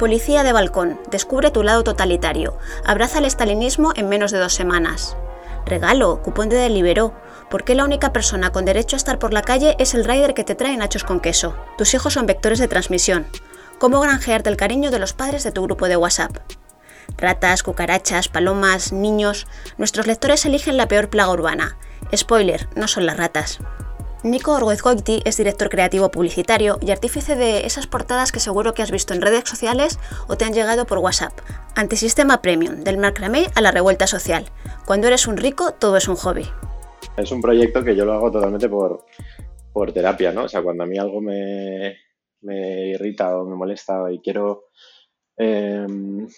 [0.00, 2.56] Policía de balcón, descubre tu lado totalitario.
[2.86, 5.14] Abraza el estalinismo en menos de dos semanas.
[5.66, 7.12] Regalo, cupón de Deliveroo.
[7.50, 10.32] ¿Por qué la única persona con derecho a estar por la calle es el rider
[10.32, 11.54] que te trae nachos con queso?
[11.76, 13.26] Tus hijos son vectores de transmisión.
[13.78, 16.34] ¿Cómo granjearte el cariño de los padres de tu grupo de WhatsApp?
[17.18, 19.46] Ratas, cucarachas, palomas, niños.
[19.76, 21.76] Nuestros lectores eligen la peor plaga urbana.
[22.16, 23.58] Spoiler, no son las ratas.
[24.22, 28.90] Nico Orgoizgoiti es director creativo publicitario y artífice de esas portadas que seguro que has
[28.90, 29.98] visto en redes sociales
[30.28, 31.32] o te han llegado por WhatsApp.
[31.74, 34.44] Antisistema Premium, del macramé a la revuelta social.
[34.84, 36.44] Cuando eres un rico, todo es un hobby.
[37.16, 39.06] Es un proyecto que yo lo hago totalmente por,
[39.72, 40.44] por terapia, ¿no?
[40.44, 41.96] O sea, cuando a mí algo me,
[42.42, 44.64] me irrita o me molesta y quiero
[45.38, 46.28] em,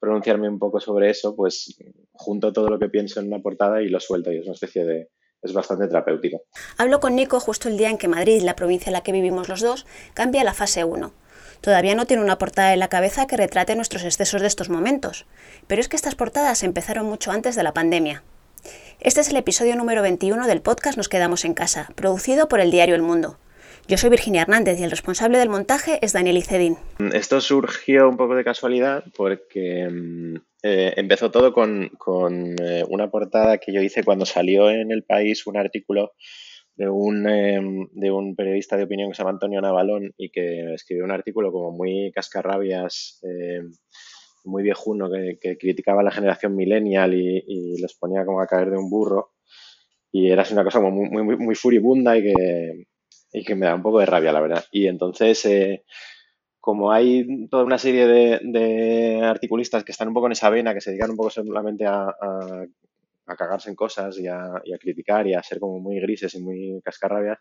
[0.00, 1.78] pronunciarme un poco sobre eso, pues
[2.10, 4.84] junto todo lo que pienso en una portada y lo suelto y es una especie
[4.84, 5.10] de,
[5.42, 6.42] es bastante terapéutico.
[6.76, 9.48] Hablo con Nico justo el día en que Madrid, la provincia en la que vivimos
[9.48, 11.12] los dos, cambia la fase 1.
[11.60, 15.26] Todavía no tiene una portada en la cabeza que retrate nuestros excesos de estos momentos,
[15.66, 18.22] pero es que estas portadas empezaron mucho antes de la pandemia.
[19.00, 22.70] Este es el episodio número 21 del podcast Nos Quedamos en Casa, producido por el
[22.70, 23.38] diario El Mundo.
[23.88, 26.76] Yo soy Virginia Hernández y el responsable del montaje es Daniel Icedín.
[27.12, 31.90] Esto surgió un poco de casualidad porque mm, eh, empezó todo con,
[32.62, 36.12] eh, una portada que yo hice cuando salió en el país un artículo
[36.76, 40.74] de un, em, de un periodista de opinión que se llama Antonio Navalón y que
[40.74, 43.72] escribió un artículo como muy cascarrabias, em,
[44.44, 48.70] muy viejuno, que, criticaba a la generación millennial y, y, los ponía como a caer
[48.70, 49.32] de un burro.
[50.12, 52.86] Y era así una cosa muy, muy furibunda y que,
[53.32, 54.64] y que me da un poco de rabia, la verdad.
[54.70, 55.84] Y entonces, eh,
[56.60, 60.80] como hay toda una serie de, articulistas que están un poco en esa vena, que
[60.80, 65.42] se dedican un poco solamente a, a, cagarse en cosas y a, criticar y a
[65.42, 67.38] ser como muy grises y muy cascarrabias,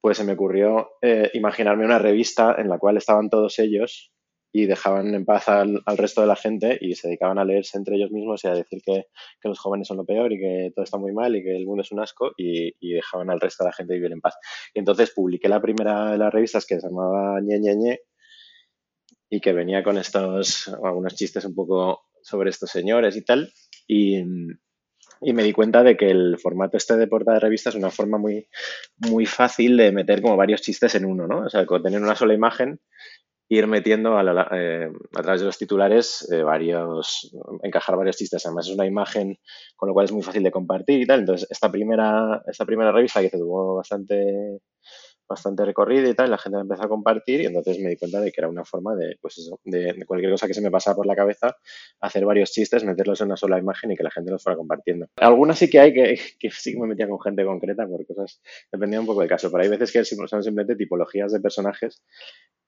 [0.00, 4.12] pues se me ocurrió eh, imaginarme una revista en la cual estaban todos ellos
[4.52, 7.96] y dejaban en paz al, resto de la gente y se dedicaban a leerse entre
[7.96, 9.06] ellos mismos y a decir que,
[9.44, 11.82] los jóvenes son lo peor y que todo está muy mal y que el mundo
[11.82, 14.36] es un asco y, dejaban al resto de la gente vivir en paz.
[14.74, 18.00] Y entonces publiqué la primera de las revistas que se llamaba Ñe Ñe Ñe
[19.30, 23.52] y que venía con estos, algunos chistes un poco sobre estos señores y tal.
[23.86, 24.22] Y,
[25.20, 27.90] y me di cuenta de que el formato este de portada de revista es una
[27.90, 28.48] forma muy,
[28.96, 31.40] muy fácil de meter como varios chistes en uno, ¿no?
[31.40, 32.80] O sea, con tener una sola imagen
[33.48, 38.44] ir metiendo a, eh, a través de los titulares eh, varios, encajar varios chistes.
[38.44, 39.38] Además es una imagen
[39.76, 41.20] con lo cual es muy fácil de compartir y tal.
[41.20, 44.60] Entonces esta primera, esta primera revista que tuvo bastante,
[45.28, 48.20] bastante recorrido y tal, la gente la empezó a compartir y entonces me di cuenta
[48.20, 50.96] de que era una forma de, pues eso, de, cualquier cosa que se me pasaba
[50.96, 51.56] por la cabeza,
[52.00, 55.06] hacer varios chistes, meterlos en una sola imagen y que la gente los fuera compartiendo.
[55.16, 56.16] Algunas sí que hay que,
[56.50, 58.40] sí me metía con gente concreta por cosas,
[58.72, 62.02] dependía un poco del caso, pero hay veces que son simplemente tipologías de personajes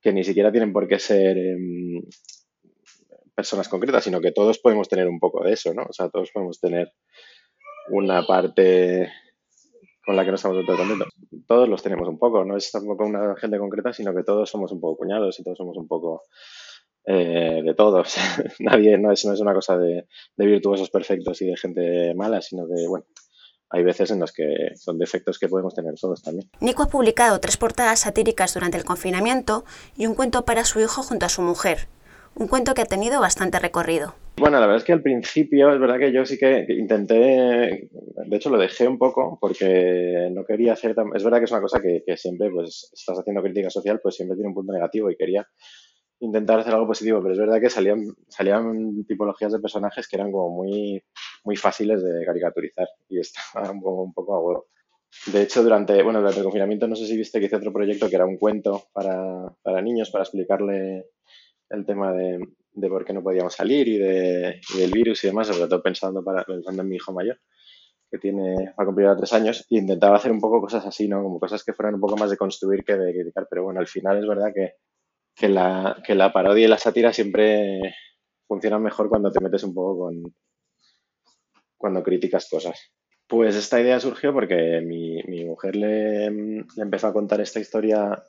[0.02, 2.02] que ni siquiera tienen por qué ser em,
[3.34, 5.84] personas concretas, sino que todos podemos tener un poco de eso, ¿no?
[5.88, 6.92] O sea, todos podemos tener
[7.88, 9.10] una parte
[10.10, 11.08] con la que no estamos todo contentos.
[11.46, 14.72] Todos los tenemos un poco, no es tampoco una gente concreta, sino que todos somos
[14.72, 16.22] un poco cuñados y todos somos un poco
[17.04, 18.16] eh, de todos.
[18.58, 22.42] Nadie, no es, no es una cosa de, de virtuosos perfectos y de gente mala,
[22.42, 23.04] sino que, bueno,
[23.68, 26.50] hay veces en los que son defectos que podemos tener todos también.
[26.58, 29.64] Nico ha publicado tres portadas satíricas durante el confinamiento
[29.96, 31.86] y un cuento para su hijo junto a su mujer.
[32.34, 34.16] Un cuento que ha tenido bastante recorrido.
[34.40, 38.36] Bueno, la verdad es que al principio es verdad que yo sí que intenté, de
[38.36, 41.78] hecho lo dejé un poco porque no quería hacer, es verdad que es una cosa
[41.82, 45.16] que, que siempre pues estás haciendo crítica social, pues siempre tiene un punto negativo y
[45.16, 45.46] quería
[46.20, 50.32] intentar hacer algo positivo, pero es verdad que salían, salían tipologías de personajes que eran
[50.32, 51.04] como muy,
[51.44, 54.66] muy fáciles de caricaturizar y estaba un poco, un poco agudo.
[55.34, 58.08] De hecho, durante, bueno, durante el confinamiento no sé si viste que hice otro proyecto
[58.08, 61.10] que era un cuento para, para niños, para explicarle
[61.68, 62.38] el tema de,
[62.72, 65.82] de por qué no podíamos salir y, de, y, del virus y demás, sobre todo
[65.82, 67.40] pensando, para, pensando en mi hijo mayor,
[68.10, 71.22] que tiene, va a cumplir tres años, y intentaba hacer un poco cosas así, ¿no?
[71.22, 73.86] Como cosas que fueran un poco más de construir que de criticar, pero bueno, al
[73.86, 74.74] final es verdad que
[75.34, 77.80] que la, que la parodia y la sátira siempre
[78.46, 80.34] funcionan mejor cuando te metes un poco con.
[81.76, 82.92] cuando criticas cosas.
[83.26, 88.22] Pues esta idea surgió porque mi, mi mujer le, le, empezó a contar esta historia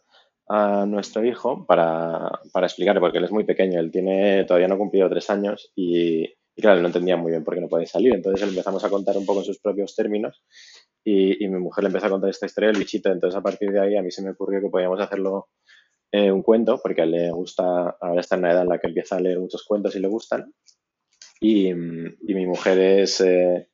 [0.54, 4.76] a nuestro hijo para, para, explicarle, porque él es muy pequeño, él tiene todavía no
[4.76, 7.86] ha cumplido tres años y, y claro, no entendía muy bien por qué no puede
[7.86, 8.14] salir.
[8.14, 10.44] Entonces empezamos a contar un poco en sus propios términos
[11.06, 13.10] y, y, mi mujer le empezó a contar esta historia del bichito.
[13.10, 15.48] Entonces a partir de ahí a mí se me ocurrió que podíamos hacerlo
[16.12, 18.78] eh, un cuento, porque a él le gusta, ahora está en una edad en la
[18.78, 20.54] que empieza a leer muchos cuentos y le gustan.
[21.40, 23.70] Y, y mi mujer es, eh,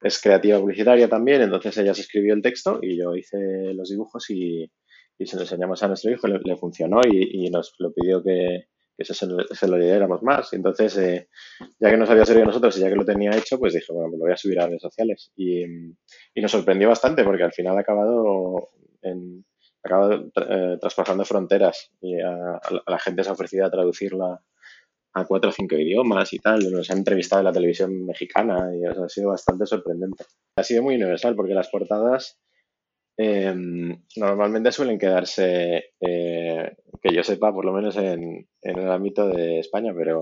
[0.00, 3.36] es creativa publicitaria también, entonces ella se escribió el texto y yo hice
[3.74, 4.70] los dibujos y,
[5.18, 8.22] y se lo enseñamos a nuestro hijo, le, le funcionó y, y, nos lo pidió
[8.22, 10.52] que, que eso se, lo diéramos más.
[10.52, 11.28] Entonces, eh,
[11.78, 13.92] ya que nos había servido a nosotros y ya que lo tenía hecho, pues dije,
[13.92, 15.32] bueno, me lo voy a subir a redes sociales.
[15.36, 18.68] Y, y nos sorprendió bastante porque al final ha acabado,
[19.02, 19.44] en,
[19.82, 24.42] acabado eh, traspasando fronteras y a, la gente se ha ofrecido a traducirla
[25.14, 26.70] a cuatro o cinco idiomas y tal.
[26.70, 30.24] Nos han entrevistado en la televisión mexicana y ha sido bastante sorprendente.
[30.56, 32.38] Ha sido muy universal porque las portadas
[33.20, 39.58] Em, normalmente suelen quedarse, eh, que yo sepa, por lo menos en, el ámbito de
[39.58, 40.20] España, pero,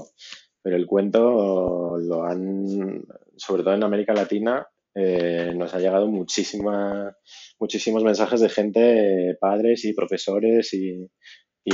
[0.62, 3.04] pero el cuento lo han,
[3.36, 7.14] sobre todo en América Latina, eh, nos ha llegado muchísima,
[7.60, 11.06] muchísimos mensajes de gente, padres y profesores y,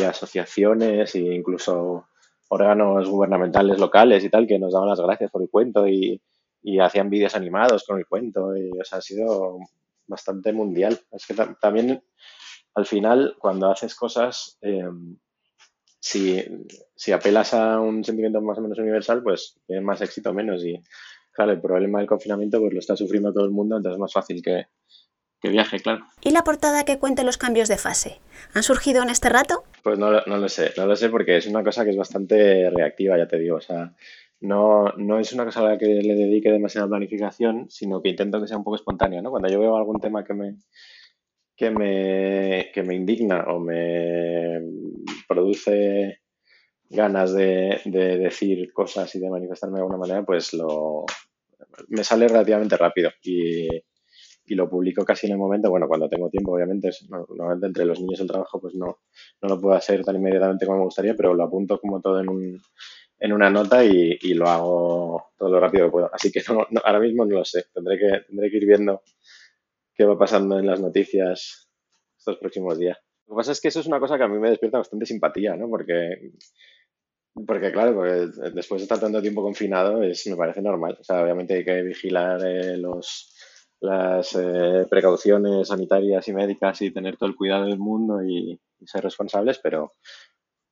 [0.05, 2.07] asociaciones e incluso
[2.49, 6.21] órganos gubernamentales locales y tal, que nos daban las gracias por el cuento y,
[6.63, 8.57] y hacían vídeos animados con el cuento.
[8.57, 9.59] Y, o sea, ha sido
[10.07, 11.01] bastante mundial.
[11.11, 12.03] Es que también
[12.75, 14.89] al final, cuando haces cosas, eh,
[16.01, 16.43] si,
[16.95, 20.65] si, apelas a un sentimiento más o menos universal, pues tiene más éxito o menos.
[20.65, 20.81] Y
[21.33, 24.13] claro, el problema del confinamiento pues lo está sufriendo todo el mundo, entonces es más
[24.13, 24.67] fácil que,
[25.41, 26.07] que viaje, claro.
[26.23, 28.21] ¿Y la portada que cuente los cambios de fase?
[28.55, 29.65] ¿Han surgido en este rato?
[29.83, 32.71] Pues no, no lo sé, no lo sé porque es una cosa que es bastante
[32.71, 33.57] reactiva, ya te digo.
[33.57, 33.95] O sea,
[34.43, 38.41] no, no es una cosa a la que le dedique demasiada planificación, sino que intento
[38.41, 39.31] que sea un poco espontánea, ¿no?
[39.31, 40.57] Cuando yo veo algún tema que me,
[41.57, 44.61] que me, que me indigna o me
[45.29, 46.19] produce
[46.91, 51.07] ganas de, de, decir cosas y de manifestarme de alguna manera, pues lo
[51.89, 53.69] me sale relativamente rápido y,
[54.45, 58.01] y lo publico casi en el momento, bueno, cuando tengo tiempo, obviamente, normalmente entre los
[58.01, 58.99] niños y el trabajo, pues no,
[59.41, 62.29] no lo puedo hacer tan inmediatamente como me gustaría, pero lo apunto como todo en
[62.29, 62.61] un,
[63.23, 66.11] en una nota y, lo hago todo lo rápido que puedo.
[66.13, 67.67] Así que no, ahora mismo no lo sé.
[67.73, 69.03] Tendré que, tendré que ir viendo
[69.95, 71.71] qué va pasando en las noticias
[72.19, 72.99] estos próximos días.
[73.29, 75.07] Lo que pasa es que eso es una cosa que a mí me despierta bastante
[75.07, 75.69] simpatía, ¿no?
[75.69, 76.33] Porque,
[77.47, 80.97] porque claro, porque después de estar tanto tiempo confinado es, me parece normal.
[80.99, 83.33] O sea, obviamente hay que vigilar eh, los,
[83.79, 89.05] las eh, precauciones sanitarias y médicas y tener todo el cuidado del mundo y ser
[89.05, 89.93] responsables, pero,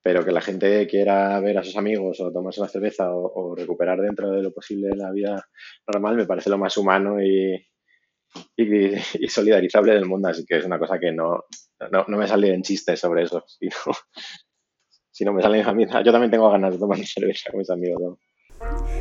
[0.02, 4.00] pero que la gente quiera ver a sus amigos o tomarse una cerveza o, recuperar
[4.00, 5.44] dentro de lo posible la vida
[5.86, 7.66] normal me parece lo más humano y,
[9.28, 11.44] solidarizable del mundo, así que es una cosa que no,
[11.90, 13.74] no, me sale en chistes sobre eso, sino,
[15.10, 18.18] sino me salen a mí, yo también tengo ganas de tomar cerveza con mis amigos.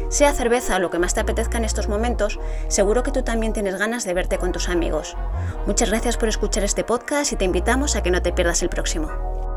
[0.09, 3.77] Sea cerveza lo que más te apetezca en estos momentos, seguro que tú también tienes
[3.77, 5.15] ganas de verte con tus amigos.
[5.67, 8.69] Muchas gracias por escuchar este podcast y te invitamos a que no te pierdas el
[8.69, 9.48] próximo.